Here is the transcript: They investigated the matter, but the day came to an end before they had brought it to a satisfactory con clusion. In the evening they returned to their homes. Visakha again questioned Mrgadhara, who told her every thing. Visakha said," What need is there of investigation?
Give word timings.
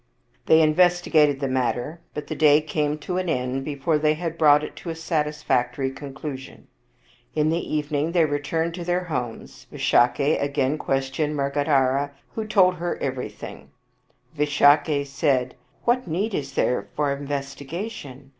They 0.47 0.63
investigated 0.63 1.39
the 1.39 1.47
matter, 1.47 2.01
but 2.15 2.25
the 2.25 2.33
day 2.35 2.59
came 2.59 2.97
to 2.97 3.19
an 3.19 3.29
end 3.29 3.63
before 3.63 3.99
they 3.99 4.15
had 4.15 4.35
brought 4.35 4.63
it 4.63 4.75
to 4.77 4.89
a 4.89 4.95
satisfactory 4.95 5.91
con 5.91 6.15
clusion. 6.15 6.63
In 7.35 7.51
the 7.51 7.59
evening 7.71 8.11
they 8.11 8.25
returned 8.25 8.73
to 8.73 8.83
their 8.83 9.03
homes. 9.03 9.67
Visakha 9.71 10.39
again 10.41 10.79
questioned 10.79 11.35
Mrgadhara, 11.35 12.09
who 12.33 12.47
told 12.47 12.77
her 12.77 12.97
every 12.99 13.29
thing. 13.29 13.69
Visakha 14.35 15.05
said," 15.05 15.53
What 15.85 16.07
need 16.07 16.33
is 16.33 16.53
there 16.53 16.87
of 16.97 17.19
investigation? 17.19 18.29